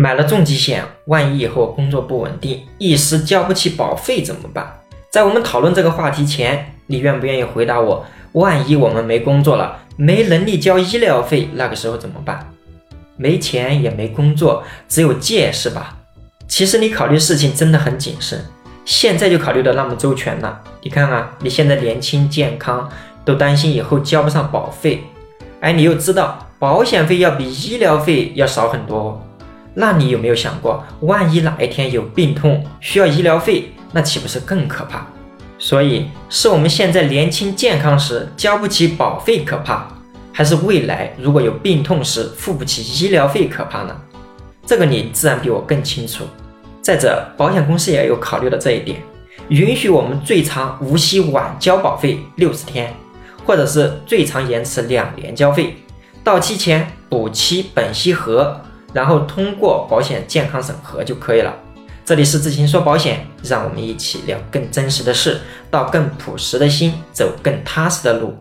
[0.00, 4.80] 买了重疾险，万一以后工作不稳定，一时交不起保费怎么办？
[5.10, 8.06] 在我们讨论这个话题前，你愿不愿意回答我？
[8.32, 12.50] 万一我们没工作了，没能力交医疗费，那个时候怎么办？
[13.18, 15.98] 没钱也没工作，只有借是吧？
[16.48, 18.42] 其实你考虑事情真的很谨慎，
[18.86, 20.62] 现在就考虑的那么周全了。
[20.80, 22.88] 你看啊，你现在年轻健康，
[23.22, 25.02] 都担心以后交不上保费，
[25.60, 29.22] 哎，你又知道保险费要比医疗费要少很多，
[29.80, 33.72] 那你有没有想过，万一哪一天有病痛需要医疗费？
[33.92, 35.06] 那岂不是更可怕？
[35.58, 39.88] 所以是我们现在年轻健康时交不起保费可怕，
[40.34, 43.96] 还是未来如果有病痛时付不起医疗费可怕呢？
[44.66, 46.24] 这个你自然比我更清楚。
[46.82, 49.02] 再者，保险公司也有考虑到这一点，
[49.48, 52.94] 允许我们最长无息晚交保费六十天，
[53.46, 55.76] 或者是最长延迟两年交费，
[56.22, 58.60] 到期前补期本息和，
[58.92, 61.54] 然后通过保险健康审核就可以了。
[62.04, 68.36] 这里是自行说保险，让我们一起聊更真实的事，到更朴实的心，走更踏实的路。